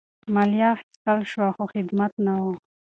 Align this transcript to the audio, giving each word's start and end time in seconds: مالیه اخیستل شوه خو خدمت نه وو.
مالیه 0.33 0.67
اخیستل 0.75 1.19
شوه 1.31 1.47
خو 1.55 1.63
خدمت 1.73 2.11
نه 2.25 2.33
وو. 2.41 2.53